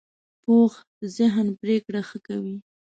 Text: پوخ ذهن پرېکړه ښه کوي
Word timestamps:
پوخ 0.43 0.73
ذهن 1.17 1.47
پرېکړه 1.61 2.01
ښه 2.09 2.17
کوي 2.27 2.55